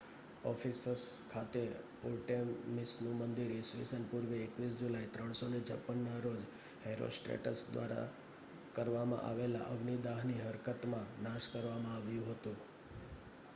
Ephesus 0.49 1.01
ખાતે 1.31 1.61
આર્ટેમિસનું 2.03 3.19
મંદિર 3.19 3.51
ઈસવીસન 3.55 4.07
પૂર્વે 4.09 4.39
21 4.45 4.79
જુલાઈ 4.79 5.09
356ના 5.17 6.23
રોજ 6.23 6.41
હેરોસ્ટ્રેટસ 6.85 7.61
દ્વારા 7.69 8.05
કરવામાં 8.75 9.25
આવેલા 9.27 9.67
અગ્નિદાહની 9.69 10.39
હરકતમાં 10.41 11.13
નાશ 11.21 11.51
કરવામાં 11.51 11.93
આવ્યું 11.95 12.33
હતું 12.33 12.57